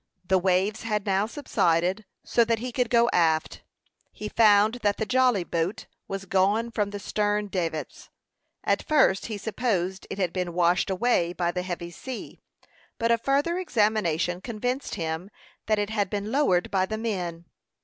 The 0.25 0.39
waves 0.39 0.81
had 0.81 1.05
now 1.05 1.27
subsided, 1.27 2.05
so 2.23 2.43
that 2.45 2.57
he 2.57 2.71
could 2.71 2.89
go 2.89 3.07
aft. 3.13 3.61
He 4.11 4.29
found 4.29 4.79
that 4.81 4.97
the 4.97 5.05
jolly 5.05 5.43
boat 5.43 5.85
was 6.07 6.25
gone 6.25 6.71
from 6.71 6.89
the 6.89 6.97
stern 6.97 7.49
davits. 7.49 8.09
At 8.63 8.81
first 8.81 9.27
he 9.27 9.37
supposed 9.37 10.07
it 10.09 10.17
had 10.17 10.33
been 10.33 10.53
washed 10.55 10.89
away 10.89 11.33
by 11.33 11.51
the 11.51 11.61
heavy 11.61 11.91
sea; 11.91 12.39
but 12.97 13.11
a 13.11 13.17
further 13.19 13.59
examination 13.59 14.41
convinced 14.41 14.95
him 14.95 15.29
that 15.67 15.77
it 15.77 15.91
had 15.91 16.09
been 16.09 16.31
lowered 16.31 16.71
by 16.71 16.87
the 16.87 16.97
men. 16.97 17.45